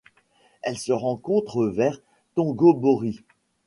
Elle 0.63 0.79
se 0.79 0.93
rencontre 0.93 1.67
vers 1.67 2.01
Tongobory. 2.33 3.21